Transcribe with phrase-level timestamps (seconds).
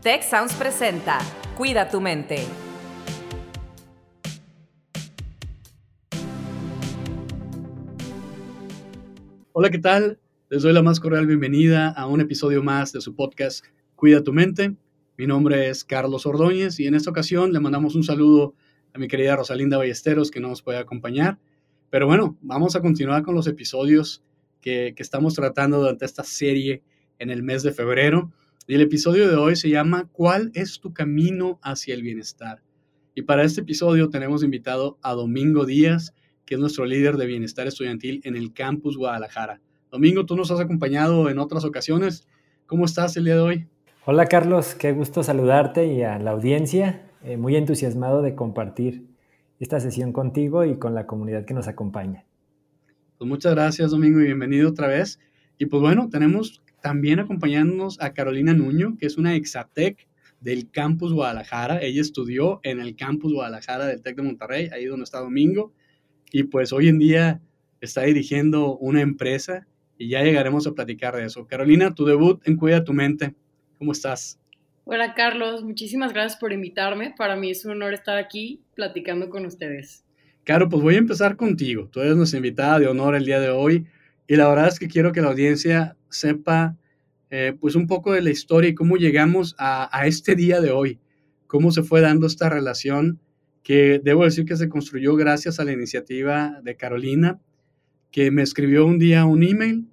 [0.00, 1.18] Tech Sounds presenta
[1.56, 2.38] Cuida tu mente.
[9.52, 10.20] Hola, ¿qué tal?
[10.50, 13.64] Les doy la más cordial bienvenida a un episodio más de su podcast
[13.96, 14.76] Cuida tu mente.
[15.16, 18.54] Mi nombre es Carlos Ordóñez y en esta ocasión le mandamos un saludo
[18.94, 21.40] a mi querida Rosalinda Ballesteros que no nos puede acompañar.
[21.90, 24.22] Pero bueno, vamos a continuar con los episodios
[24.60, 26.84] que, que estamos tratando durante esta serie
[27.18, 28.30] en el mes de febrero.
[28.70, 32.60] Y el episodio de hoy se llama ¿Cuál es tu camino hacia el bienestar?
[33.14, 36.14] Y para este episodio tenemos invitado a Domingo Díaz,
[36.44, 39.62] que es nuestro líder de bienestar estudiantil en el campus Guadalajara.
[39.90, 42.28] Domingo, tú nos has acompañado en otras ocasiones.
[42.66, 43.66] ¿Cómo estás el día de hoy?
[44.04, 47.08] Hola Carlos, qué gusto saludarte y a la audiencia.
[47.24, 49.06] Eh, muy entusiasmado de compartir
[49.60, 52.26] esta sesión contigo y con la comunidad que nos acompaña.
[53.16, 55.20] Pues muchas gracias Domingo y bienvenido otra vez.
[55.56, 60.06] Y pues bueno, tenemos también acompañándonos a Carolina Nuño, que es una exatec
[60.40, 61.80] del Campus Guadalajara.
[61.82, 65.72] Ella estudió en el Campus Guadalajara del TEC de Monterrey, ahí donde está Domingo.
[66.30, 67.40] Y pues hoy en día
[67.80, 71.46] está dirigiendo una empresa y ya llegaremos a platicar de eso.
[71.46, 73.34] Carolina, tu debut en Cuida tu Mente.
[73.78, 74.38] ¿Cómo estás?
[74.84, 77.14] Hola Carlos, muchísimas gracias por invitarme.
[77.16, 80.04] Para mí es un honor estar aquí platicando con ustedes.
[80.44, 81.88] Claro, pues voy a empezar contigo.
[81.92, 83.86] Tú eres nuestra invitada de honor el día de hoy
[84.28, 86.76] y la verdad es que quiero que la audiencia sepa
[87.30, 91.00] eh, pues un poco de la historia y cómo llegamos a, este día de hoy,
[91.46, 93.20] cómo se fue dando esta relación
[93.62, 97.40] que debo decir que se construyó gracias a la iniciativa de Carolina,
[98.10, 99.88] que me escribió un día un email,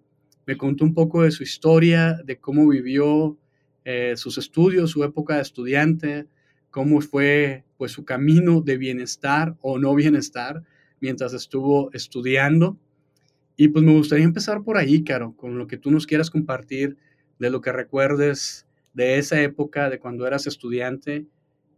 [0.46, 3.38] me contó un poco de su historia, de cómo vivió
[3.86, 6.28] eh, sus estudios, su época de estudiante,
[6.72, 10.64] cómo fue pues su camino de bienestar o no bienestar
[11.00, 12.78] mientras estuvo estudiando.
[13.58, 16.98] Y pues me gustaría empezar por ahí, Caro, con lo que tú nos quieras compartir
[17.40, 21.26] de lo que recuerdes de esa época, de cuando eras estudiante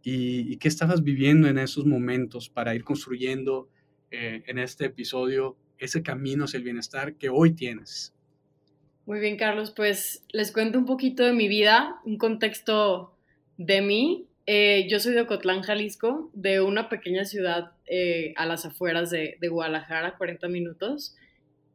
[0.02, 3.68] y, y qué estabas viviendo en esos momentos para ir construyendo
[4.10, 8.14] eh, en este episodio ese camino hacia el bienestar que hoy tienes.
[9.04, 13.14] Muy bien, Carlos, pues les cuento un poquito de mi vida, un contexto
[13.58, 14.26] de mí.
[14.46, 19.36] Eh, yo soy de Ocotlán, Jalisco, de una pequeña ciudad eh, a las afueras de,
[19.40, 21.14] de, Guadalajara, 40 minutos.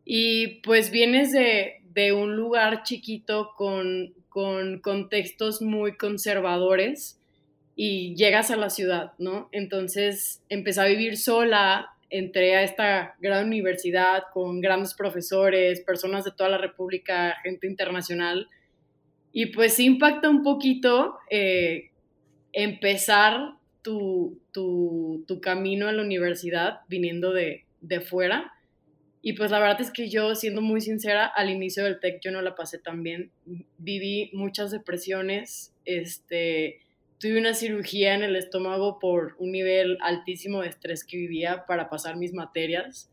[0.05, 7.19] Y pues vienes de, de un lugar chiquito con, con contextos muy conservadores
[7.75, 9.49] y llegas a la ciudad, ¿no?
[9.51, 16.31] Entonces empecé a vivir sola, entré a esta gran universidad con grandes profesores, personas de
[16.31, 18.47] toda la República, gente internacional,
[19.31, 21.89] y pues impacta un poquito eh,
[22.51, 28.53] empezar tu, tu, tu, camino a la universidad viniendo de, de fuera.
[29.25, 32.31] Y pues la verdad es que yo, siendo muy sincera, al inicio del TEC yo
[32.31, 33.31] no la pasé tan bien.
[33.77, 36.81] Viví muchas depresiones, este,
[37.19, 41.89] tuve una cirugía en el estómago por un nivel altísimo de estrés que vivía para
[41.89, 43.09] pasar mis materias.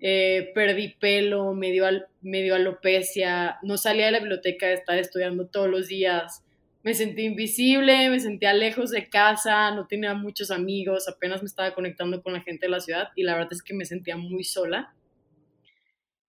[0.00, 1.86] Eh, perdí pelo, medio,
[2.20, 6.42] medio alopecia, no salía de la biblioteca, estaba estudiando todos los días.
[6.82, 11.72] Me sentí invisible, me sentía lejos de casa, no tenía muchos amigos, apenas me estaba
[11.74, 14.42] conectando con la gente de la ciudad y la verdad es que me sentía muy
[14.42, 14.92] sola.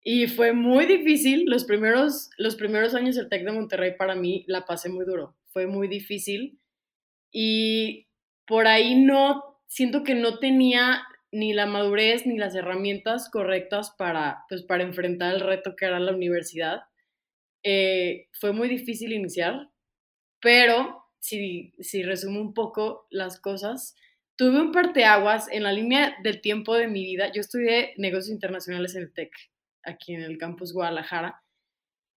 [0.08, 4.44] Y fue muy difícil, los primeros, los primeros años del TEC de Monterrey para mí
[4.46, 6.60] la pasé muy duro, fue muy difícil
[7.32, 8.06] y
[8.46, 11.02] por ahí no, siento que no tenía
[11.32, 15.98] ni la madurez ni las herramientas correctas para, pues, para enfrentar el reto que era
[15.98, 16.82] la universidad.
[17.64, 19.70] Eh, fue muy difícil iniciar,
[20.40, 23.96] pero si, si resumo un poco las cosas,
[24.36, 27.32] tuve un parteaguas en la línea del tiempo de mi vida.
[27.32, 29.32] Yo estudié negocios internacionales en el TEC,
[29.86, 31.42] aquí en el campus Guadalajara,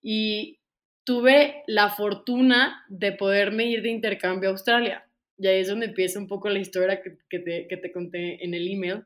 [0.03, 0.59] y
[1.05, 5.09] tuve la fortuna de poderme ir de intercambio a Australia.
[5.39, 8.45] Y ahí es donde empieza un poco la historia que, que, te, que te, conté
[8.45, 9.05] en el email,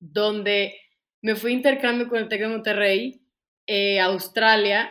[0.00, 0.74] donde
[1.20, 3.22] me fui a intercambio con el TEC de Monterrey
[3.66, 4.90] eh, a Australia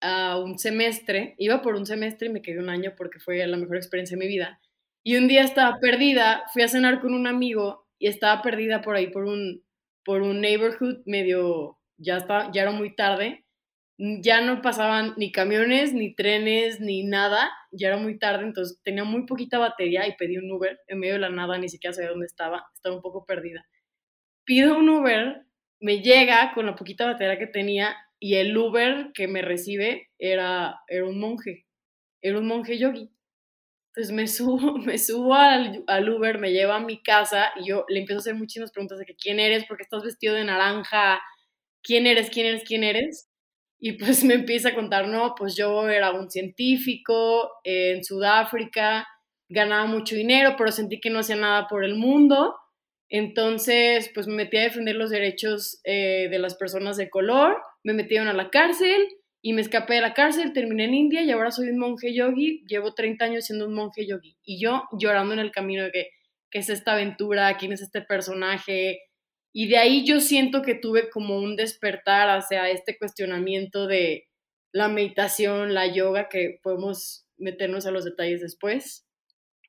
[0.00, 1.34] a un semestre.
[1.38, 4.24] Iba por un semestre y me quedé un año porque fue la mejor experiencia de
[4.24, 4.60] mi vida.
[5.02, 8.96] Y un día estaba perdida, fui a cenar con un amigo y estaba perdida por
[8.96, 9.64] ahí por un,
[10.04, 13.46] por un neighborhood medio, ya, estaba, ya era muy tarde
[13.98, 19.04] ya no pasaban ni camiones, ni trenes, ni nada, ya era muy tarde, entonces tenía
[19.04, 22.10] muy poquita batería y pedí un Uber en medio de la nada, ni siquiera sabía
[22.10, 23.66] dónde estaba, estaba un poco perdida.
[24.44, 25.46] Pido un Uber,
[25.80, 30.80] me llega con la poquita batería que tenía y el Uber que me recibe era,
[30.88, 31.66] era un monje,
[32.22, 33.10] era un monje yogi.
[33.94, 37.86] Entonces me subo, me subo al, al, Uber, me lleva a mi casa y yo
[37.88, 40.44] le empiezo a hacer muchísimas preguntas de que quién eres, por qué estás vestido de
[40.44, 41.20] naranja,
[41.86, 43.30] quién eres, quién eres, quién eres
[43.78, 49.06] Y pues me empieza a contar, no, pues yo era un científico en Sudáfrica,
[49.48, 52.56] ganaba mucho dinero, pero sentí que no hacía nada por el mundo.
[53.08, 57.92] Entonces, pues me metí a defender los derechos eh, de las personas de color, me
[57.92, 59.06] metieron a la cárcel
[59.42, 62.64] y me escapé de la cárcel, terminé en India y ahora soy un monje yogi,
[62.66, 64.36] llevo 30 años siendo un monje yogi.
[64.44, 66.10] Y yo llorando en el camino de que,
[66.50, 67.56] ¿qué es esta aventura?
[67.56, 68.98] ¿Quién es este personaje?
[69.58, 74.28] Y de ahí yo siento que tuve como un despertar hacia este cuestionamiento de
[74.70, 79.06] la meditación, la yoga, que podemos meternos a los detalles después.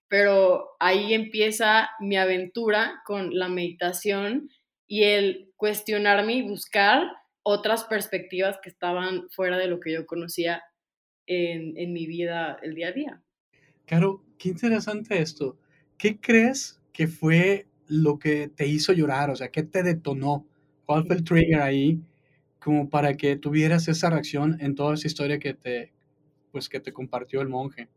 [0.09, 4.49] Pero ahí empieza mi aventura con la meditación
[4.87, 7.03] y el cuestionarme y buscar
[7.41, 10.63] otras perspectivas que estaban fuera de lo que yo conocía
[11.27, 13.23] en, en mi vida el día a día.
[13.85, 15.57] Caro, qué interesante esto.
[15.97, 19.29] ¿Qué crees que fue lo que te hizo llorar?
[19.29, 20.45] O sea, ¿qué te detonó?
[20.85, 21.99] ¿Cuál fue el trigger ahí
[22.59, 25.93] como para que tuvieras esa reacción en toda esa historia que te,
[26.51, 27.87] pues, que te compartió el monje?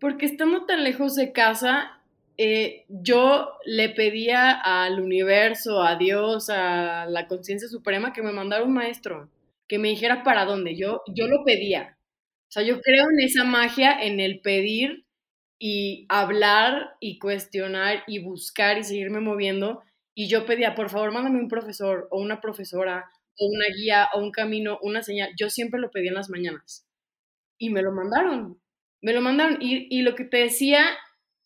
[0.00, 2.02] Porque estando tan lejos de casa,
[2.38, 8.64] eh, yo le pedía al universo, a Dios, a la conciencia suprema que me mandara
[8.64, 9.30] un maestro,
[9.68, 10.76] que me dijera para dónde.
[10.76, 11.96] Yo, yo lo pedía.
[12.48, 15.05] O sea, yo creo en esa magia, en el pedir
[15.58, 19.82] y hablar y cuestionar y buscar y seguirme moviendo.
[20.14, 24.20] Y yo pedía, por favor, mándame un profesor o una profesora o una guía o
[24.20, 25.30] un camino, una señal.
[25.38, 26.86] Yo siempre lo pedía en las mañanas.
[27.58, 28.60] Y me lo mandaron.
[29.02, 29.58] Me lo mandaron.
[29.60, 30.84] Y, y lo que te decía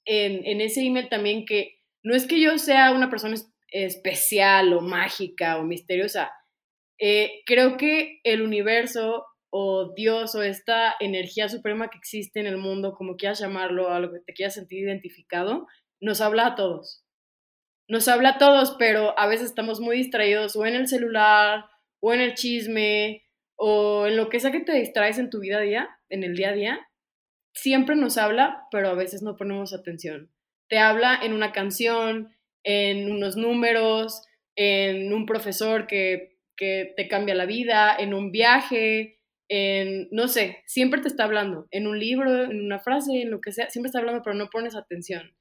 [0.04, 3.36] en, en, ese email también, que no es que yo sea una persona
[3.68, 6.32] especial o mágica o misteriosa.
[6.98, 12.56] Eh, creo que el universo o Dios o esta energía suprema que existe en el
[12.56, 15.66] mundo, como quieras llamarlo, a lo que te quieras sentir identificado,
[16.00, 17.04] nos habla a todos.
[17.88, 21.66] Nos habla a todos, pero a veces estamos muy distraídos o en el celular
[22.00, 23.24] o en el chisme
[23.56, 26.36] o en lo que sea que te distraes en tu vida a día, en el
[26.36, 26.88] día a día.
[27.52, 30.30] Siempre nos habla, pero a veces no ponemos atención.
[30.68, 32.32] Te habla en una canción,
[32.62, 34.22] en unos números,
[34.54, 39.19] en un profesor que, que te cambia la vida, en un viaje,
[39.50, 43.40] en, no sé, siempre te está hablando, en un libro, en una frase, en lo
[43.40, 45.34] que sea, siempre está hablando, pero no pones atención.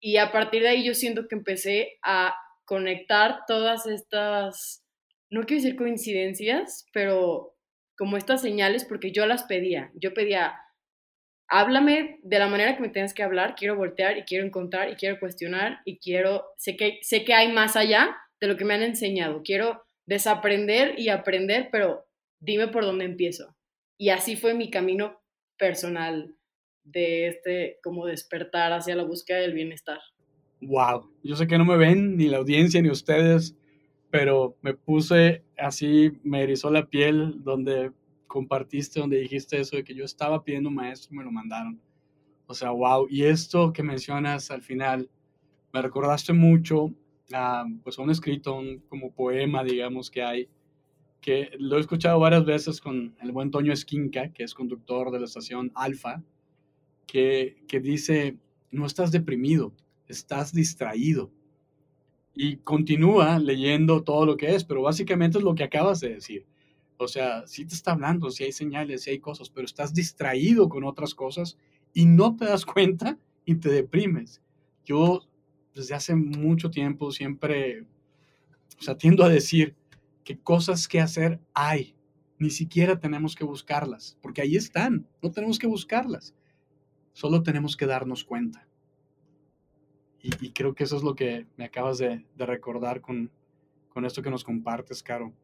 [0.00, 4.82] Y a partir de ahí yo siento que empecé a conectar todas estas,
[5.30, 7.54] no quiero decir coincidencias, pero
[7.98, 9.92] como estas señales, porque yo las pedía.
[9.94, 10.54] Yo pedía,
[11.46, 14.96] háblame de la manera que me tengas que hablar, quiero voltear y quiero encontrar y
[14.96, 18.72] quiero cuestionar y quiero, sé que, sé que hay más allá de lo que me
[18.72, 19.42] han enseñado.
[19.44, 22.03] Quiero desaprender y aprender, pero
[22.44, 23.56] dime por dónde empiezo.
[23.96, 25.20] Y así fue mi camino
[25.58, 26.36] personal
[26.84, 29.98] de este como despertar hacia la búsqueda del bienestar.
[30.60, 33.56] Wow, yo sé que no me ven ni la audiencia ni ustedes,
[34.10, 37.92] pero me puse así, me erizó la piel donde
[38.26, 41.80] compartiste, donde dijiste eso de que yo estaba pidiendo un maestro y me lo mandaron.
[42.46, 45.08] O sea, wow, y esto que mencionas al final,
[45.72, 46.92] me recordaste mucho
[47.32, 50.48] a, pues a un escrito, un como poema, digamos, que hay
[51.24, 55.20] que lo he escuchado varias veces con el buen Toño Esquinca, que es conductor de
[55.20, 56.22] la estación Alfa,
[57.06, 58.36] que, que dice,
[58.70, 59.72] no estás deprimido,
[60.06, 61.30] estás distraído.
[62.34, 66.44] Y continúa leyendo todo lo que es, pero básicamente es lo que acabas de decir.
[66.98, 70.68] O sea, sí te está hablando, sí hay señales, sí hay cosas, pero estás distraído
[70.68, 71.56] con otras cosas
[71.94, 74.42] y no te das cuenta y te deprimes.
[74.84, 75.22] Yo
[75.74, 77.86] desde hace mucho tiempo siempre,
[78.78, 79.74] o sea, tiendo a decir,
[80.24, 81.94] que cosas que hacer hay.
[82.38, 86.34] Ni siquiera tenemos que buscarlas, porque ahí están, no tenemos que buscarlas.
[87.12, 88.66] Solo tenemos que darnos cuenta.
[90.20, 93.30] Y, creo que eso es lo que me acabas de, recordar con,
[93.90, 95.34] con esto que nos compartes, Caro.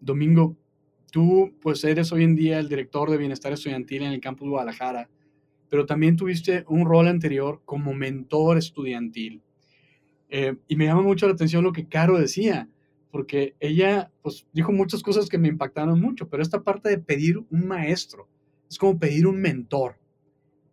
[0.00, 0.56] Domingo,
[1.10, 5.10] tú pues eres hoy en día el director de bienestar estudiantil en el campus Guadalajara,
[5.68, 9.42] pero también tuviste un rol anterior como mentor estudiantil.
[10.28, 12.68] Eh, y me llama mucho la atención lo que Caro decía
[13.10, 17.38] porque ella pues dijo muchas cosas que me impactaron mucho, pero esta parte de pedir
[17.38, 18.28] un maestro
[18.68, 19.98] es como pedir un mentor.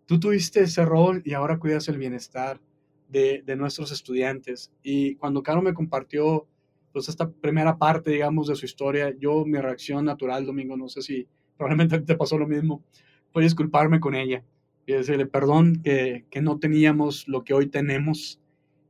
[0.05, 2.61] Tú tuviste ese rol y ahora cuidas el bienestar
[3.09, 4.71] de, de nuestros estudiantes.
[4.83, 6.47] Y cuando Caro me compartió
[6.93, 11.01] pues esta primera parte, digamos, de su historia, yo mi reacción natural, Domingo, no sé
[11.01, 11.27] si
[11.57, 12.83] probablemente te pasó lo mismo,
[13.31, 14.43] fue disculparme con ella
[14.85, 18.39] y decirle perdón que, que no teníamos lo que hoy tenemos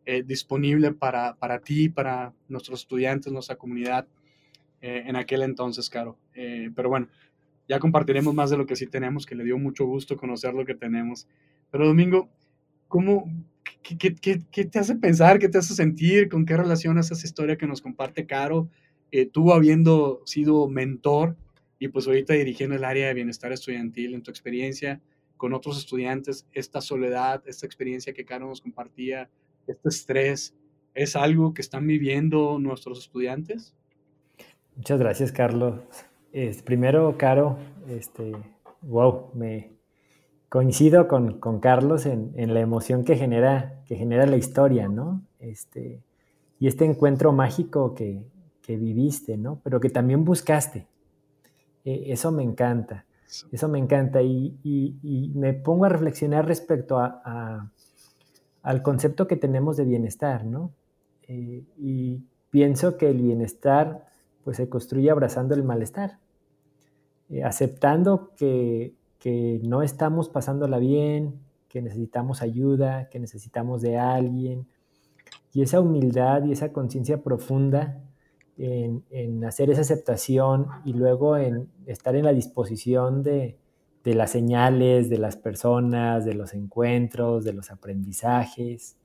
[0.10, 4.08] eh, disponible para, para ti, para nuestros estudiantes, nuestra comunidad
[4.80, 6.18] eh, en aquel entonces, Caro.
[6.34, 7.10] Eh, pero bueno,
[7.68, 10.64] ya compartiremos más de lo que sí tenemos, que le dio mucho gusto conocer lo
[10.64, 11.28] que tenemos.
[11.72, 12.30] Pero Domingo,
[12.88, 13.30] ¿cómo,
[13.84, 17.58] qué, qué, qué, te hace pensar, qué te hace sentir, con qué relacionas esa historia
[17.58, 18.70] que nos comparte Caro,
[19.34, 21.36] tú habiendo sido mentor
[21.80, 25.02] y pues ahorita dirigiendo el área de bienestar estudiantil en tu experiencia
[25.36, 29.30] con otros estudiantes, esta soledad, esta experiencia que Caro nos compartía,
[29.68, 30.56] este estrés,
[30.94, 33.76] ¿es algo que están viviendo nuestros estudiantes?
[34.76, 35.82] Muchas gracias, Carlos.
[36.64, 37.58] primero, Caro,
[37.88, 38.32] este,
[38.82, 39.78] wow, me
[40.50, 45.22] coincido con, Carlos en, la emoción que genera, que genera la historia, ¿no?
[45.40, 46.04] Este,
[46.60, 48.26] y este encuentro mágico que,
[48.68, 49.62] viviste, ¿no?
[49.64, 50.88] Pero que también buscaste.
[51.86, 53.06] E, eso me encanta,
[53.52, 54.22] eso me encanta.
[54.22, 57.72] Y, me pongo a reflexionar respecto a,
[58.68, 60.74] al concepto que tenemos de bienestar, ¿no?
[61.30, 64.06] Eh, y pienso que el bienestar
[64.44, 66.20] pues se construye abrazando el malestar,
[67.30, 74.68] eh, aceptando que, que no estamos pasándola bien, que necesitamos ayuda, que necesitamos de alguien,
[75.54, 78.02] y esa humildad y esa conciencia profunda
[78.58, 83.58] en, hacer esa aceptación y luego en estar en la disposición de,
[84.06, 88.98] las señales, de las personas, de los encuentros, de los aprendizajes,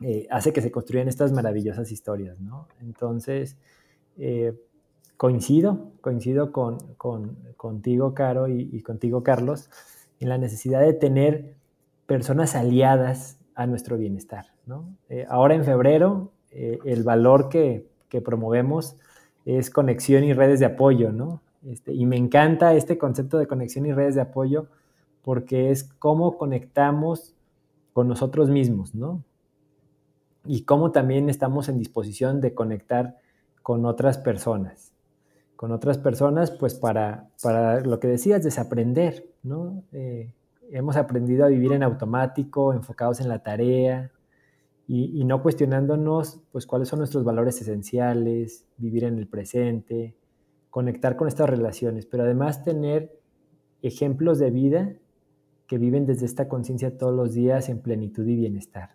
[0.00, 2.68] eh, hace que se construyan estas maravillosas historias, ¿no?
[2.80, 3.56] Entonces,
[4.16, 4.54] eh,
[5.16, 6.78] coincido, coincido con,
[7.56, 9.70] contigo, Caro, y, contigo, Carlos,
[10.20, 11.56] en la necesidad de tener
[12.06, 14.46] personas aliadas a nuestro bienestar.
[15.08, 17.88] Eh, ahora en febrero, el valor que,
[18.24, 18.96] promovemos
[19.44, 21.42] es conexión y redes de apoyo, ¿no?
[21.66, 24.68] Este, y me encanta este concepto de conexión y redes de apoyo
[25.22, 27.34] porque es cómo conectamos
[27.92, 29.24] con nosotros mismos, ¿no?
[30.44, 33.18] Y cómo también estamos en disposición de conectar
[33.62, 34.92] con otras personas.
[35.56, 39.82] Con otras personas, pues para, para lo que decías, desaprender, ¿no?
[39.92, 40.32] Eh,
[40.70, 44.12] hemos aprendido a vivir en automático, enfocados en la tarea
[44.86, 50.16] y, no cuestionándonos pues cuáles son nuestros valores esenciales, vivir en el presente,
[50.78, 53.18] conectar con estas relaciones, pero además tener
[53.82, 54.92] ejemplos de vida
[55.66, 58.90] que viven desde esta conciencia todos los días en plenitud y bienestar.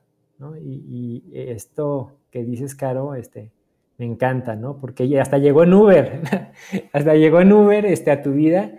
[0.61, 3.51] Y, esto que dices, Caro, este,
[3.97, 4.77] me encanta, ¿no?
[4.79, 6.21] Porque hasta llegó en Uber,
[6.93, 8.71] hasta llegó en Uber este, a tu vida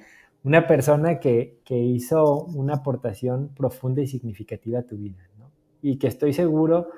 [0.42, 5.50] una persona que, hizo una aportación profunda y significativa a tu vida, ¿no?
[5.82, 6.88] Y que estoy seguro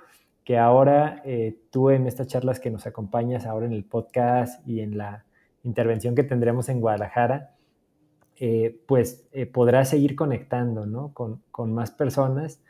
[0.44, 4.82] que ahora eh, tú en estas charlas que nos acompañas ahora en el podcast y
[4.82, 5.26] en la
[5.66, 7.50] intervención que tendremos en Guadalajara,
[8.38, 11.12] eh, pues eh, podrás seguir conectando ¿no?
[11.12, 12.60] con, con, más personas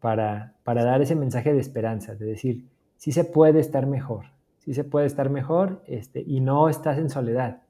[0.00, 2.64] para, para, dar ese mensaje de esperanza, de decir,
[2.96, 4.26] sí se puede estar mejor,
[4.58, 7.62] sí se puede estar mejor este, y no estás en soledad.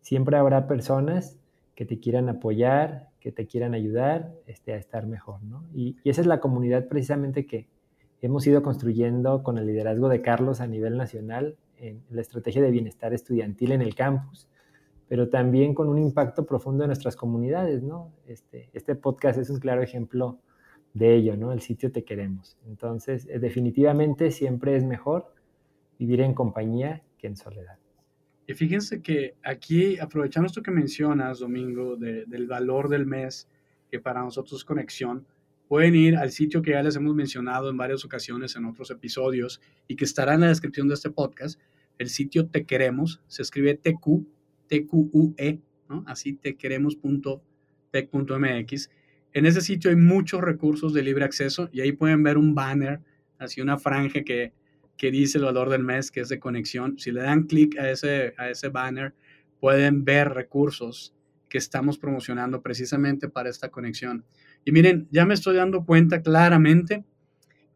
[0.00, 1.36] Siempre habrá personas
[1.74, 5.64] que te quieran apoyar, que te quieran ayudar este, a estar mejor, ¿no?
[5.74, 7.66] Y, esa es la comunidad precisamente que
[8.22, 12.70] hemos ido construyendo con el liderazgo de Carlos a nivel nacional en la estrategia de
[12.70, 14.48] bienestar estudiantil en el campus,
[15.08, 18.12] pero también con un impacto profundo en nuestras comunidades, ¿no?
[18.26, 20.38] Este, este podcast es un claro ejemplo
[20.94, 21.52] de ello, ¿no?
[21.52, 22.56] El sitio Te Queremos.
[22.66, 25.34] Entonces, eh, definitivamente siempre es mejor
[25.98, 27.78] vivir en compañía que en soledad.
[28.46, 33.48] Y fíjense que aquí, aprovechando esto que mencionas, Domingo, del valor del mes,
[33.90, 35.26] que para nosotros es conexión,
[35.68, 39.60] pueden ir al sitio que ya les hemos mencionado en varias ocasiones en otros episodios
[39.88, 41.60] y que estará en la descripción de este podcast.
[41.98, 44.26] El sitio Te Queremos, se escribe TQ,
[44.68, 46.04] TQUE, ¿no?
[46.06, 48.90] Así tequeremos.tec.mx.
[49.32, 53.00] En ese sitio hay muchos recursos de libre acceso y ahí pueden ver un banner,
[53.38, 54.52] así una franja que
[54.96, 56.98] que dice el valor del mes, que es de conexión.
[56.98, 59.14] Si le dan clic a ese, a ese banner,
[59.60, 61.14] pueden ver recursos
[61.48, 64.24] que estamos promocionando precisamente para esta conexión.
[64.64, 67.04] Y miren, ya me estoy dando cuenta claramente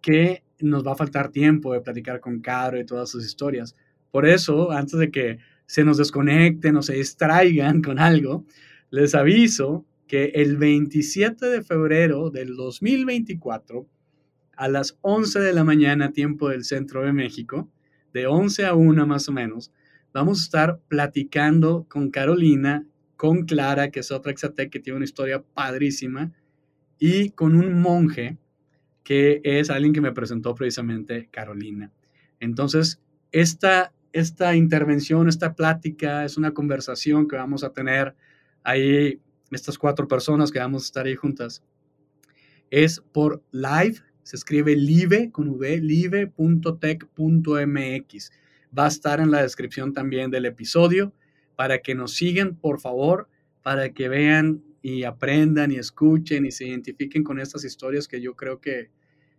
[0.00, 3.76] que nos va a faltar tiempo de platicar con Caro y todas sus historias.
[4.10, 8.46] Por eso, antes de que se nos desconecten o se distraigan con algo,
[8.90, 13.86] les aviso que el 27 de febrero del 2024
[14.56, 17.70] a las 11 de la mañana, tiempo del centro de México,
[18.12, 19.70] de 11 a 1 más o menos,
[20.12, 25.04] vamos a estar platicando con Carolina, con Clara, que es otra exatec que tiene una
[25.04, 26.32] historia padrísima,
[26.98, 28.36] y con un monje
[29.04, 31.90] que es alguien que me presentó precisamente Carolina.
[32.40, 33.00] Entonces,
[33.32, 38.14] esta, esta intervención, esta plática, es una conversación que vamos a tener
[38.62, 41.62] ahí, estas cuatro personas que vamos a estar ahí juntas.
[42.70, 48.32] Es por live se escribe live con v, live.tech.mx.
[48.78, 51.14] Va a estar en la descripción también del episodio
[51.56, 53.30] para que nos sigan, por favor,
[53.62, 58.34] para que vean y aprendan y escuchen y se identifiquen con estas historias que yo
[58.34, 58.90] creo que,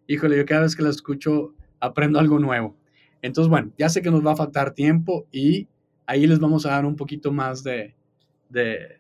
[0.08, 2.78] híjole, yo cada vez que las escucho aprendo algo nuevo.
[3.22, 5.68] Entonces, bueno, ya sé que nos va a faltar tiempo y
[6.06, 7.96] ahí les vamos a dar un poquito más de,
[8.50, 8.98] de,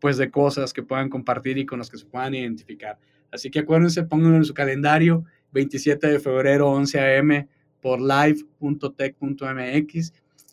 [0.00, 2.98] pues de cosas que puedan compartir y con las que se puedan identificar.
[3.32, 7.48] Así que acuérdense, pónganlo en su calendario, 27 de febrero, 11 a.m.
[7.80, 8.52] por live.tech.mx.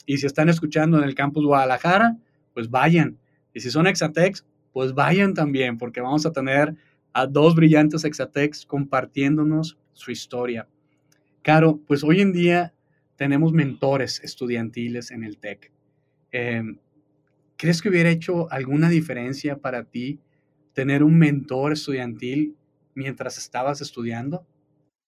[0.06, 2.18] Y si están escuchando en el campus Guadalajara,
[2.54, 3.18] pues vayan.
[3.54, 6.76] Y si son Exatex, pues vayan también, porque vamos a tener
[7.14, 10.68] a dos brillantes Exatex compartiéndonos su historia.
[11.42, 12.74] Caro, pues hoy en día
[13.16, 15.72] tenemos mentores estudiantiles en el TEC.
[16.32, 16.78] Em,
[17.58, 20.20] ¿Crees que hubiera hecho alguna diferencia para ti
[20.74, 22.56] tener un mentor estudiantil
[22.96, 24.48] mientras estabas estudiando?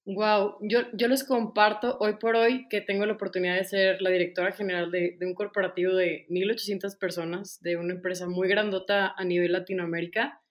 [0.06, 4.10] Wow, yo, yo les comparto hoy por hoy que tengo la oportunidad de ser la
[4.10, 9.24] directora general de, de un corporativo de 1.800 personas, de una empresa muy grandota a
[9.24, 10.42] nivel Latinoamérica.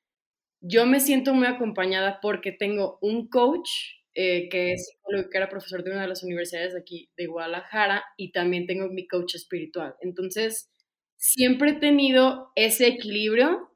[0.62, 3.68] Yo me siento muy acompañada porque tengo un coach
[4.14, 8.04] eh, que es que era profesor de una de las universidades de aquí de Guadalajara
[8.18, 9.94] y también tengo mi coach espiritual.
[10.00, 10.70] Entonces,
[11.16, 13.70] siempre he tenido ese equilibrio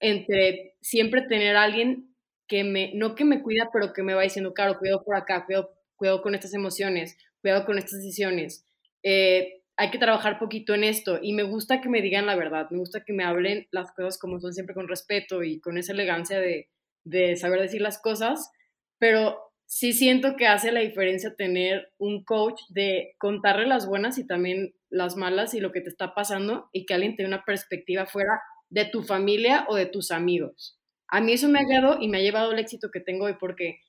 [0.00, 2.15] entre siempre tener alguien
[2.48, 5.44] que me, no que me cuida, pero que me va diciendo, claro, cuidado por acá,
[5.46, 8.64] cuidado, cuidado con estas emociones, cuidado con estas decisiones.
[9.02, 12.68] Eh, hay que trabajar poquito en esto y me gusta que me digan la verdad,
[12.70, 15.92] me gusta que me hablen las cosas como son siempre con respeto y con esa
[15.92, 16.70] elegancia de,
[17.04, 18.50] de saber decir las cosas,
[18.98, 24.26] pero sí siento que hace la diferencia tener un coach de contarle las buenas y
[24.26, 28.06] también las malas y lo que te está pasando y que alguien tenga una perspectiva
[28.06, 30.78] fuera de tu familia o de tus amigos.
[31.08, 33.34] A mí eso me ha ayudado y me ha llevado el éxito que tengo hoy
[33.38, 33.80] porque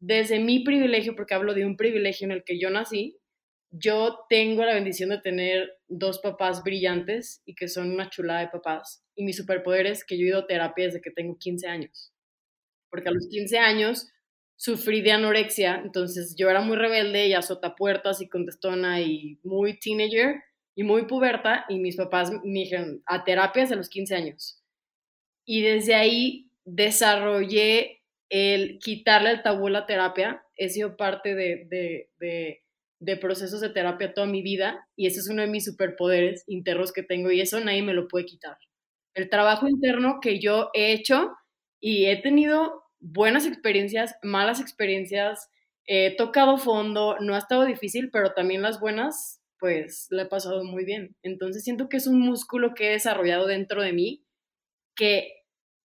[0.00, 3.18] desde mi privilegio, porque hablo de un privilegio en el que yo nací,
[3.70, 8.48] yo tengo la bendición de tener dos papás brillantes y que son una chulada de
[8.48, 9.02] papás.
[9.14, 12.12] Y mi superpoder es que yo he ido a terapia desde que tengo 15 años.
[12.90, 14.08] Porque a los 15 años
[14.56, 20.36] sufrí de anorexia, entonces yo era muy rebelde y azotapuertas y contestona y muy teenager
[20.76, 24.62] y muy puberta y mis papás me dijeron a terapias a los 15 años.
[25.44, 30.42] Y desde ahí desarrollé el quitarle el tabú la terapia.
[30.56, 31.66] He sido parte de,
[32.18, 36.92] de, procesos de terapia toda mi vida y ese es uno de mis superpoderes internos
[36.92, 38.56] que tengo y eso nadie me lo puede quitar.
[39.14, 41.32] El trabajo interno que yo he hecho
[41.80, 45.50] y he tenido buenas experiencias, malas experiencias,
[45.84, 50.64] he tocado fondo, no ha estado difícil, pero también las buenas, pues la he pasado
[50.64, 51.16] muy bien.
[51.22, 54.24] Entonces siento que es un músculo que he desarrollado dentro de mí
[54.94, 55.41] que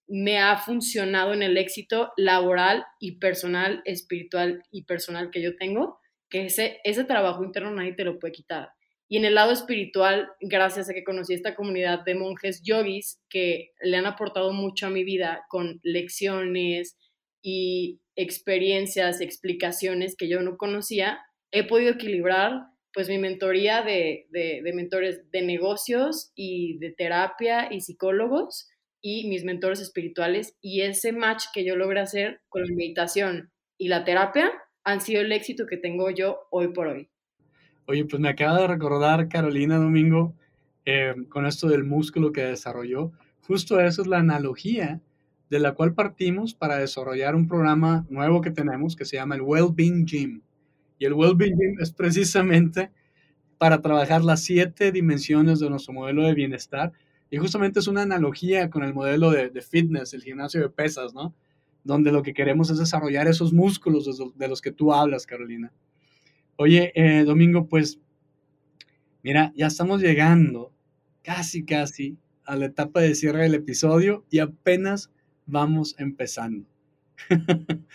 [0.07, 5.99] me ha funcionado en el éxito laboral y personal, espiritual y personal que yo tengo,
[6.29, 8.69] que ese, ese trabajo interno nadie te lo puede quitar.
[9.09, 13.71] Y en el lado espiritual, gracias a que conocí esta comunidad de monjes yogis que
[13.81, 16.97] le han aportado mucho a mi vida con lecciones
[17.41, 21.19] y experiencias, explicaciones que yo no conocía,
[21.51, 27.67] he podido equilibrar pues mi mentoría de, de, de mentores de negocios y de terapia
[27.71, 28.67] y psicólogos
[29.01, 33.89] y mis mentores espirituales y ese match que yo logré hacer con la meditación y
[33.89, 34.51] la terapia
[34.83, 37.09] han sido el éxito que tengo yo hoy por hoy.
[37.85, 40.33] Oye, pues me acaba de recordar Carolina Domingo
[40.85, 43.11] eh, con esto del músculo que desarrolló.
[43.41, 45.01] Justo eso es la analogía
[45.49, 49.41] de la cual partimos para desarrollar un programa nuevo que tenemos que se llama el
[49.41, 50.41] Wellbeing Gym.
[50.99, 52.91] Y el Wellbeing Gym es precisamente
[53.57, 56.91] para trabajar las siete dimensiones de nuestro modelo de bienestar
[57.29, 61.35] y justamente es una analogía con el modelo de, fitness, el gimnasio de pesas, ¿no?
[61.83, 65.71] Donde lo que queremos es desarrollar esos músculos de, los que tú hablas, Carolina.
[66.55, 67.99] Oye, eh, Domingo, pues,
[69.23, 70.71] mira, ya estamos llegando
[71.21, 75.11] casi, casi a la etapa de cierre del episodio y apenas
[75.45, 76.65] vamos empezando.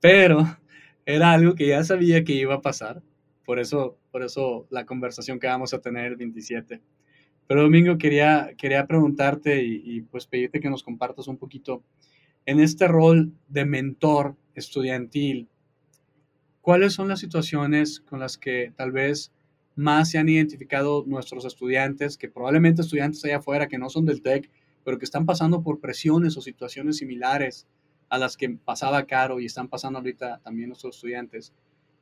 [0.00, 0.58] Pero
[1.06, 3.02] era algo que ya sabía que iba a pasar,
[3.44, 6.80] por eso, por eso la conversación que vamos a tener el 27.
[7.46, 11.82] Pero Domingo, quería, quería preguntarte y, pues pedirte que nos compartas un poquito
[12.46, 15.48] en este rol de mentor estudiantil,
[16.60, 19.32] ¿cuáles son las situaciones con las que tal vez
[19.74, 24.22] más se han identificado nuestros estudiantes, que probablemente estudiantes allá afuera que no son del
[24.22, 24.50] TEC,
[24.84, 27.66] pero que están pasando por presiones o situaciones similares
[28.08, 31.52] a las que pasaba Caro y están pasando ahorita también nuestros estudiantes?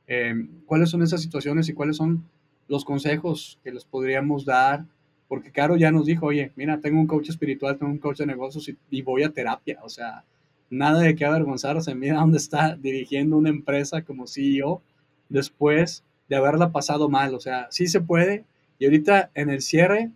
[0.06, 0.34] Eh,
[0.66, 2.28] ¿Cuáles son esas situaciones y cuáles son
[2.66, 4.86] los consejos que les podríamos dar
[5.30, 8.26] porque Caro ya nos dijo, oye, mira, tengo un coach espiritual, tengo un coach de
[8.26, 9.78] negocios y, voy a terapia.
[9.84, 10.24] O sea,
[10.70, 11.94] nada de qué avergonzarse.
[11.94, 14.82] Mira dónde está dirigiendo una empresa como CEO
[15.28, 17.32] después de haberla pasado mal.
[17.36, 18.44] O sea, sí se puede.
[18.80, 20.10] Y ahorita en el cierre,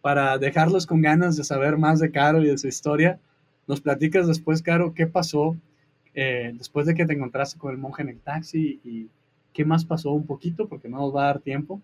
[0.00, 3.20] para dejarlos con ganas de saber más de Caro y de su historia,
[3.68, 5.56] nos platicas después, Caro, qué pasó
[6.14, 9.06] eh, después de que te encontraste con el monje en el taxi y
[9.52, 11.80] qué más pasó un poquito, porque no nos va a dar tiempo.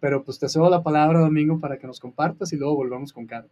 [0.00, 3.26] Pero pues te cedo la palabra, Domingo, para que nos compartas y luego volvamos con
[3.26, 3.48] Caro.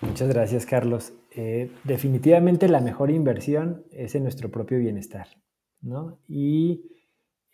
[0.00, 1.12] Muchas gracias, Carlos.
[1.30, 5.28] Eh, definitivamente la mejor inversión es en nuestro propio bienestar,
[5.82, 6.18] ¿no?
[6.26, 6.90] Y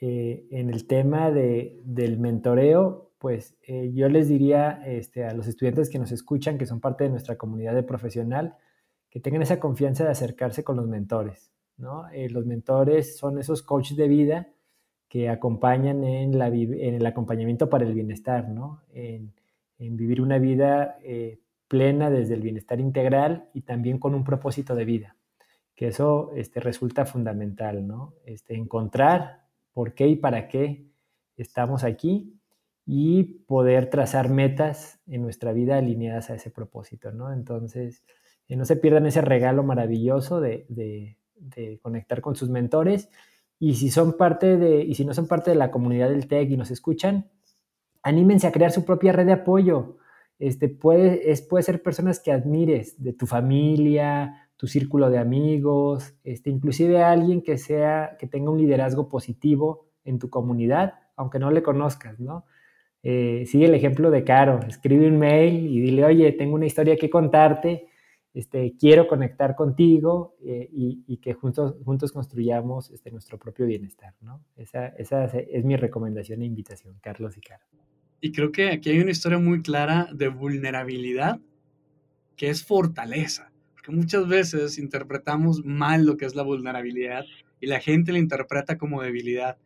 [0.00, 5.48] eh, en el tema de, del mentoreo, pues eh, yo les diría este, a los
[5.48, 8.54] estudiantes que nos escuchan, que son parte de nuestra comunidad de profesional,
[9.10, 12.04] que tengan esa confianza de acercarse con los mentores, ¿no?
[12.30, 14.48] los mentores son esos coaches de vida
[15.16, 18.82] que acompañan en, la, en el acompañamiento para el bienestar, ¿no?
[18.92, 19.32] En,
[19.78, 20.98] en vivir una vida
[21.68, 25.16] plena desde el bienestar integral y también con un propósito de vida,
[25.74, 28.14] que eso este, resulta fundamental, ¿no?
[28.24, 30.86] Este, encontrar por qué y para qué
[31.36, 32.38] estamos aquí
[32.84, 37.32] y poder trazar metas en nuestra vida alineadas a ese propósito, ¿no?
[37.32, 38.04] Entonces,
[38.48, 43.10] no se pierdan ese regalo maravilloso de, de, de, conectar con sus mentores
[43.58, 46.50] y si son parte de, y si no son parte de la comunidad del TEC
[46.50, 47.30] y nos escuchan,
[48.02, 49.96] anímense a crear su propia red de apoyo
[50.38, 56.14] este, puede, es, puede ser personas que admires, de tu familia, tu círculo de amigos,
[56.24, 61.50] este, inclusive alguien que, sea, que tenga un liderazgo positivo en tu comunidad, aunque no
[61.50, 62.44] le conozcas, ¿no?
[63.02, 66.96] Eh, sigue el ejemplo de Caro, escribe un mail y dile, oye, tengo una historia
[66.96, 67.85] que contarte,
[68.36, 74.44] este, quiero conectar contigo eh, y, que juntos, juntos construyamos este, nuestro propio bienestar, ¿no?
[74.56, 77.64] Esa, esa es mi recomendación e invitación, Carlos y Caro.
[78.20, 81.40] Y creo que aquí hay una historia muy clara de vulnerabilidad,
[82.36, 83.50] que es fortaleza.
[83.72, 87.24] Porque muchas veces interpretamos mal lo que es la vulnerabilidad
[87.58, 89.56] y la gente la interpreta como debilidad,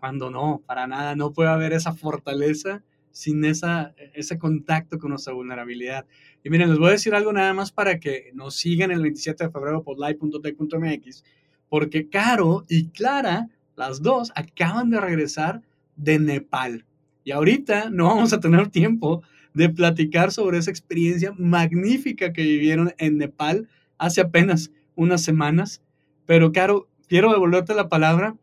[0.00, 2.82] cuando no, para nada, no puede haber esa fortaleza
[3.14, 6.04] sin esa, ese contacto con nuestra vulnerabilidad.
[6.42, 9.44] Y miren, les voy a decir algo nada más para que nos sigan el 27
[9.44, 11.24] de febrero por live.tech.mx,
[11.68, 15.62] porque Caro y Clara, las dos, acaban de regresar
[15.94, 16.84] de Nepal.
[17.22, 19.22] Y ahorita no vamos a tener tiempo
[19.54, 25.82] de platicar sobre esa experiencia magnífica que vivieron en Nepal hace apenas unas semanas.
[26.26, 28.36] Pero, Caro, quiero devolverte la palabra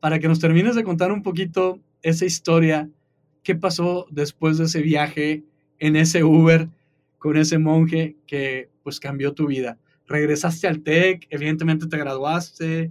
[0.00, 2.90] para que nos termines de contar un poquito esa historia,
[3.46, 5.44] qué pasó después de ese viaje
[5.78, 6.68] en ese Uber
[7.16, 9.78] con ese monje que pues cambió tu vida.
[10.08, 12.90] Regresaste al TEC, evidentemente te graduaste,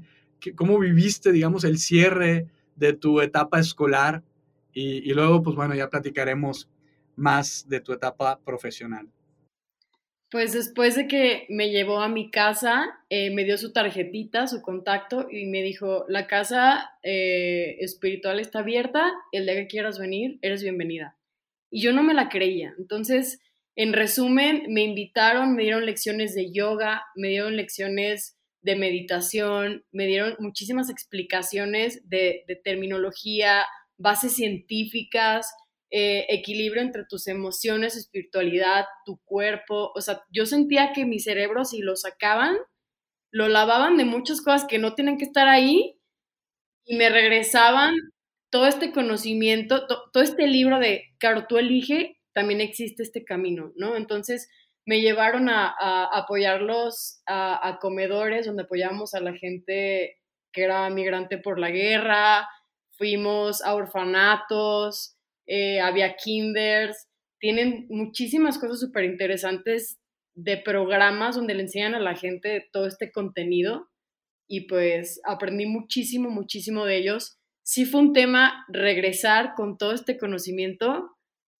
[0.55, 4.23] ¿cómo viviste, digamos, el cierre de tu etapa escolar?
[4.71, 6.69] Y, luego, pues bueno, ya platicaremos
[7.17, 9.09] más de tu etapa profesional.
[10.35, 14.61] Pues después de que me llevó a mi casa, eh, me dio su tarjetita, su
[14.61, 20.37] contacto y me dijo, la casa eh, espiritual está abierta, el día que quieras venir,
[20.41, 21.17] eres bienvenida.
[21.71, 22.73] Y yo no me la creía.
[22.77, 23.39] Entonces,
[23.77, 30.05] en resumen, me invitaron, me dieron lecciones de yoga, me dieron lecciones de meditación, me
[30.05, 33.63] dieron muchísimas explicaciones de, de terminología,
[33.97, 35.47] bases científicas,
[35.97, 39.93] eh, equilibrio entre tus emociones, espiritualidad, tu cuerpo.
[39.95, 42.57] O sea, yo sentía que mi cerebro, si lo sacaban,
[43.31, 45.97] lo lavaban de muchas cosas que no tienen que estar ahí
[46.83, 47.95] y me regresaban
[48.49, 53.95] todo este conocimiento, todo este libro de, claro, tú elige, también existe este camino, ¿no?
[53.95, 54.49] Entonces
[54.85, 55.73] me llevaron a,
[56.11, 60.17] apoyarlos a, a comedores donde apoyábamos a la gente
[60.51, 62.49] que era migrante por la guerra,
[62.97, 65.14] fuimos a orfanatos,
[65.47, 67.07] eh, había kinders,
[67.39, 69.99] tienen muchísimas cosas súper interesantes
[70.35, 73.89] de programas donde le enseñan a la gente todo este contenido
[74.47, 77.37] y pues aprendí muchísimo, muchísimo de ellos.
[77.63, 81.17] Sí fue un tema regresar con todo este conocimiento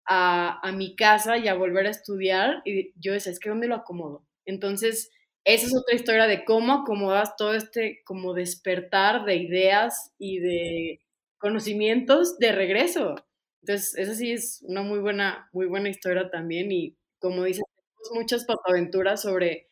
[0.07, 3.67] a, a mi casa y a volver a estudiar y yo decía, es que ¿dónde
[3.67, 4.25] lo acomodo?
[4.45, 5.11] Entonces,
[5.45, 11.01] esa es otra historia de cómo acomodas todo este como despertar de ideas y de
[11.37, 13.15] conocimientos de regreso.
[13.65, 17.63] Entonces, esa sí es una muy buena, muy buena historia también y como dices,
[17.97, 19.71] tenemos muchas aventuras sobre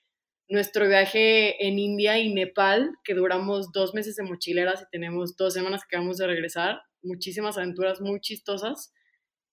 [0.49, 5.53] nuestro viaje en India y Nepal, que duramos dos meses de mochileras y tenemos dos
[5.53, 6.81] semanas que vamos de regresar.
[7.03, 8.91] Muchísimas aventuras muy chistosas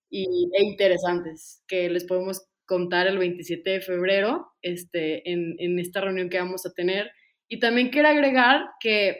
[0.08, 0.24] y,
[0.54, 6.30] e interesantes que les podemos contar el 27 de febrero este, en, en esta reunión
[6.30, 7.10] que vamos a tener.
[7.46, 9.18] Y también quiero agregar que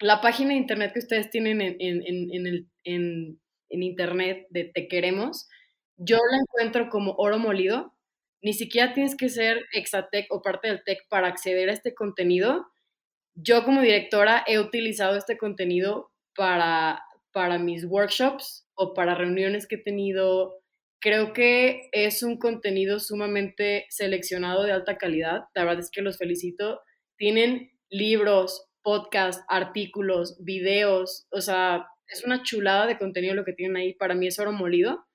[0.00, 3.38] la página de internet que ustedes tienen en, el,
[3.68, 5.48] en, internet de Te Queremos,
[5.96, 7.94] yo la encuentro como oro molido.
[8.40, 12.66] Ni siquiera tienes que ser Exatec o parte del TEC para acceder a este contenido.
[13.34, 17.02] Yo como directora he utilizado este contenido para,
[17.32, 20.60] para mis workshops o para reuniones que he tenido.
[21.00, 25.44] Creo que es un contenido sumamente seleccionado de alta calidad.
[25.54, 26.80] La verdad es que los felicito.
[27.16, 33.76] Tienen libros, podcast, artículos, videos, o sea, es una chulada de contenido lo que tienen
[33.76, 33.94] ahí.
[33.94, 35.06] Para mí es oro molido.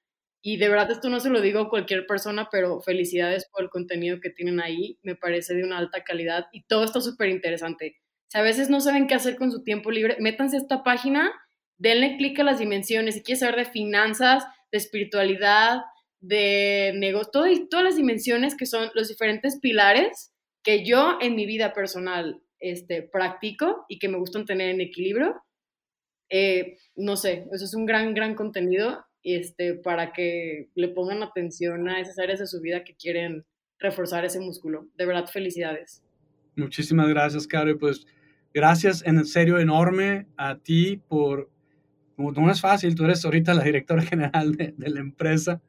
[0.41, 3.69] Y de verdad esto no se lo digo a cualquier persona, pero felicidades por el
[3.69, 4.99] contenido que tienen ahí.
[5.01, 7.95] Me parece de una alta calidad y todo está súper interesante.
[8.27, 11.31] Si a veces no saben qué hacer con su tiempo libre, métanse a esta página,
[11.77, 13.15] denle clic a las dimensiones.
[13.15, 15.81] Si quieres saber de finanzas, de espiritualidad,
[16.19, 17.31] de negocio,
[17.69, 23.01] todas las dimensiones que son los diferentes pilares que yo en mi vida personal este,
[23.03, 25.43] practico y que me gustan tener en equilibrio.
[26.35, 31.87] Eh, no sé, eso es un gran, gran contenido este, para que le pongan atención
[31.87, 33.45] a esas áreas de su vida que quieren
[33.77, 34.87] reforzar ese músculo.
[34.97, 36.03] De verdad, felicidades.
[36.55, 37.77] Muchísimas gracias, Caro.
[37.77, 38.07] Pues
[38.51, 41.51] gracias en serio enorme a ti por,
[42.17, 45.61] no es fácil, tú eres ahorita la directora general de la empresa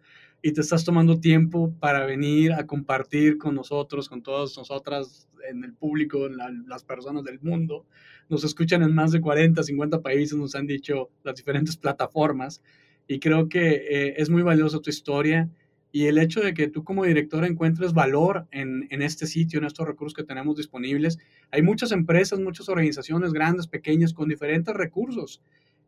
[0.46, 5.64] y te estás tomando tiempo para venir a compartir con nosotros, con todas nosotras en
[5.64, 7.86] el público, en las personas del mundo.
[8.28, 12.60] Nos escuchan en más de 40, 50 países, nos han dicho las diferentes plataformas
[13.08, 15.48] y creo que eh, es muy valiosa tu historia
[15.92, 19.64] y el hecho de que tú como directora encuentres valor en, en, este sitio, en
[19.64, 21.18] estos recursos que tenemos disponibles.
[21.52, 25.40] Hay muchas empresas, muchas organizaciones grandes, pequeñas, con diferentes recursos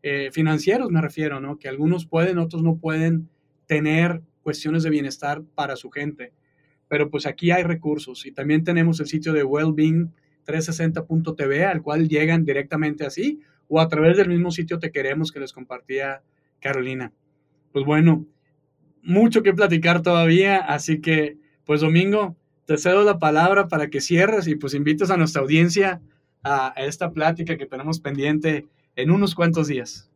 [0.03, 1.59] eh, financieros, me refiero, ¿no?
[1.59, 3.29] Que algunos pueden, otros no pueden
[3.67, 6.33] tener cuestiones de bienestar para su gente.
[6.87, 12.45] Pero pues aquí hay recursos y también tenemos el sitio de wellbeing360.tv al cual llegan
[12.45, 16.23] directamente así o a través del mismo sitio Te Queremos que les compartía
[16.61, 17.13] Carolina.
[17.73, 18.25] Pues bueno,
[19.03, 24.47] mucho que platicar todavía, así que pues Domingo, te cedo la palabra para que cierres
[24.47, 26.01] y pues invites a nuestra audiencia
[26.45, 30.09] a esta plática que tenemos pendiente en unos cuantos días.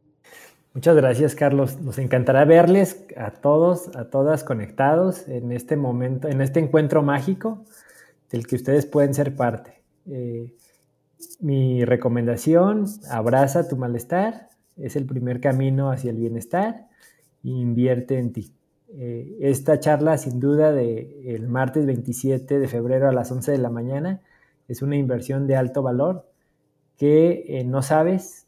[0.72, 1.80] Muchas gracias, Carlos.
[1.80, 7.64] Nos encantará verles a todos, a todas conectados en este momento, en este encuentro mágico
[8.30, 9.82] del que ustedes pueden ser parte.
[10.08, 10.54] Eh,
[11.40, 16.86] mi recomendación, abraza tu malestar, es el primer camino hacia el bienestar
[17.42, 18.54] e invierte en ti.
[18.92, 23.58] Eh, esta charla, sin duda, de el martes 27 de febrero a las 11 de
[23.58, 24.20] la mañana,
[24.68, 26.28] es una inversión de alto valor
[26.96, 28.46] que eh, no sabes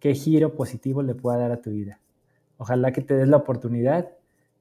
[0.00, 2.00] qué giro positivo le pueda dar a tu vida.
[2.58, 4.08] Ojalá que te des la oportunidad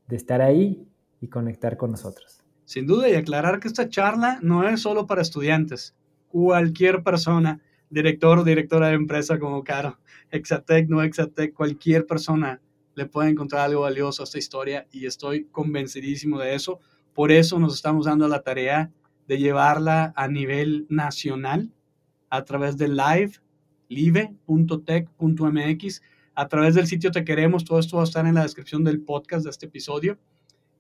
[0.07, 0.87] de estar ahí
[1.21, 2.43] y conectar con nosotros.
[2.65, 5.95] Sin duda, y aclarar que esta charla no es solo para estudiantes.
[6.29, 9.99] Cualquier persona, director o directora de empresa como Caro,
[10.31, 12.61] Exatec, no Exatec, cualquier persona
[12.95, 16.79] le puede encontrar algo valioso a esta historia y estoy convencidísimo de eso.
[17.13, 18.91] Por eso nos estamos dando la tarea
[19.27, 21.71] de llevarla a nivel nacional
[22.29, 23.33] a través de live
[23.89, 26.01] live.tech.mx.
[26.35, 29.01] A través del sitio Te Queremos, todo esto va a estar en la descripción del
[29.01, 30.17] podcast de este episodio.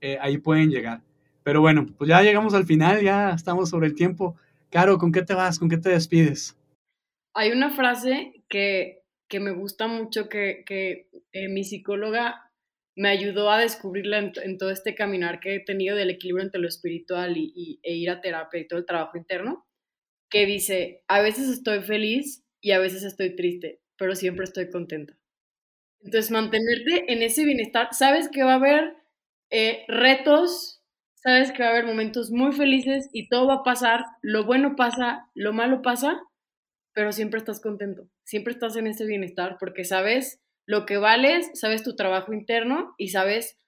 [0.01, 1.01] Eh, ahí pueden llegar.
[1.43, 4.35] Pero bueno, pues ya llegamos al final, ya estamos sobre el tiempo.
[4.69, 5.59] Caro, ¿con qué te vas?
[5.59, 6.57] ¿Con qué te despides?
[7.33, 12.51] Hay una frase que, que me gusta mucho, que, que eh, mi psicóloga
[12.95, 16.67] me ayudó a descubrirla en, todo este caminar que he tenido del equilibrio entre lo
[16.67, 19.67] espiritual y, y, e ir a terapia y todo el trabajo interno,
[20.29, 25.15] que dice, a veces estoy feliz y a veces estoy triste, pero siempre estoy contenta.
[25.99, 28.95] Entonces, mantenerte en ese bienestar, sabes que va a haber
[29.51, 30.81] eh, retos,
[31.13, 34.75] sabes que va a haber momentos muy felices y todo va a pasar, lo bueno
[34.75, 36.19] pasa, lo malo pasa,
[36.91, 41.83] pero siempre estás contento, siempre estás en ese bienestar porque sabes lo que vales, sabes
[41.83, 43.59] tu trabajo interno y sabes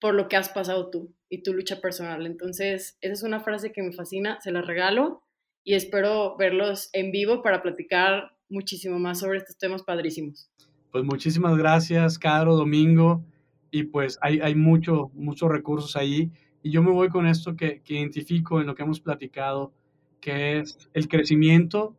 [0.00, 2.26] por lo que has pasado tú y tu lucha personal.
[2.26, 5.22] Entonces, esa es una frase que me fascina, se la regalo
[5.64, 10.50] y espero verlos en vivo para platicar muchísimo más sobre estos temas padrísimos.
[10.90, 13.24] Pues muchísimas gracias, Caro, Domingo,
[13.70, 16.30] y pues hay, hay mucho, muchos recursos ahí.
[16.62, 19.72] Y yo me voy con esto que, que identifico en lo que hemos platicado,
[20.20, 21.96] que es el crecimiento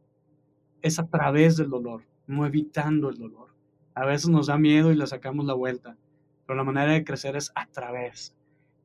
[0.82, 3.50] es a través del dolor, no evitando el dolor.
[3.94, 5.96] A veces nos da miedo y le sacamos la vuelta,
[6.46, 8.36] pero la manera de crecer es a través.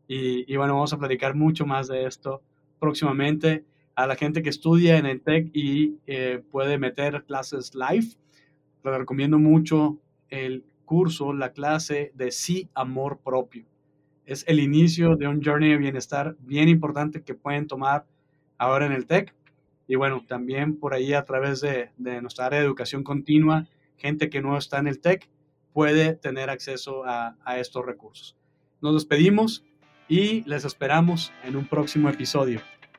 [0.07, 2.43] Y, y bueno, vamos a platicar mucho más de esto
[2.79, 3.65] próximamente
[3.97, 8.07] a la gente que estudia en el TEC y eh, puede meter clases live.
[8.85, 13.65] Les recomiendo mucho el curso, la clase de Sí Amor Propio.
[14.27, 18.05] Es el inicio de un journey de bienestar bien importante que pueden tomar
[18.59, 19.35] ahora en el TEC.
[19.89, 24.43] Y bueno, también por ahí a través de, nuestra área de educación continua, gente que
[24.43, 25.29] no está en el TEC
[25.73, 28.37] puede tener acceso a, a estos recursos.
[28.83, 29.65] Nos despedimos
[30.07, 32.61] y les esperamos en un próximo episodio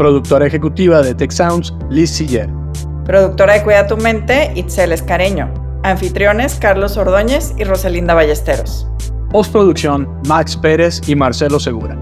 [0.00, 2.48] Productora ejecutiva de Tech Sounds, Liz Siller.
[3.04, 5.52] Productora de Cuida tu mente, Itzel Escareño.
[5.82, 8.88] Anfitriones, Carlos Ordóñez y Rosalinda Ballesteros.
[9.30, 11.98] Postproducción, Max Pérez y Marcelo Segura.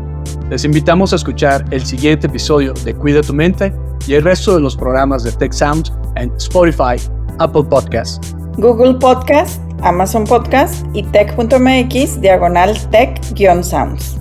[0.48, 3.74] Les invitamos a escuchar el siguiente episodio de Cuida tu mente
[4.06, 7.04] y el resto de los programas de Tech Sounds en Spotify,
[7.40, 14.18] Apple Podcasts, Google Podcast, Amazon Podcast y tech.mx diagonal tech-sounds.